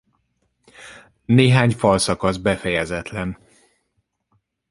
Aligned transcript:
Néhány 1.25 1.71
falszakasz 1.71 2.37
befejezetlen. 2.39 3.37